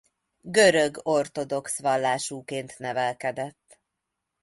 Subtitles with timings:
[0.41, 3.79] Görög ortodox vallásúként nevelkedett.